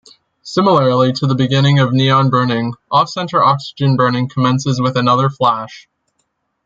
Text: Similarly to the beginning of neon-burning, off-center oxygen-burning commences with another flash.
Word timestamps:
Similarly 0.41 1.13
to 1.13 1.27
the 1.27 1.35
beginning 1.35 1.77
of 1.77 1.93
neon-burning, 1.93 2.73
off-center 2.89 3.43
oxygen-burning 3.43 4.29
commences 4.29 4.81
with 4.81 4.97
another 4.97 5.29
flash. 5.29 5.87